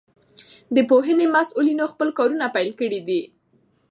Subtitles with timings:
[0.75, 3.21] د پوهنې مسئولينو خپل کارونه پيل کړي دي.